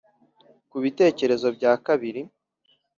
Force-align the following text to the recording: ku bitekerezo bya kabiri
ku 0.69 0.77
bitekerezo 0.83 1.47
bya 1.57 1.73
kabiri 1.85 2.21